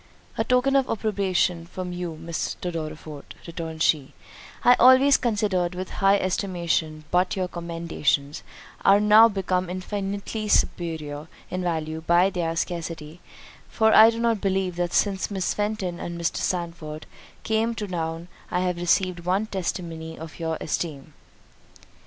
[0.35, 2.71] "A token of approbation from you, Mr.
[2.71, 4.13] Dorriforth," returned she,
[4.63, 8.41] "I always considered with high estimation—but your commendations
[8.83, 13.19] are now become infinitely superior in value by their scarcity;
[13.69, 16.37] for I do not believe that since Miss Fenton and Mr.
[16.37, 17.05] Sandford
[17.43, 21.13] came to town, I have received one testimony of your esteem."